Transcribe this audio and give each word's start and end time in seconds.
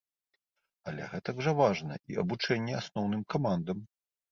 Але 0.91 1.09
гэтак 1.11 1.43
жа 1.49 1.53
важна 1.61 1.99
і 2.15 2.19
абучэнне 2.23 2.73
асноўным 2.81 3.21
камандам. 3.37 3.89